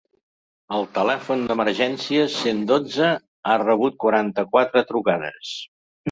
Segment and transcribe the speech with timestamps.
[0.75, 3.09] El telèfon d’emergències cent dotze
[3.51, 5.53] ha rebut quaranta-quatre trucades.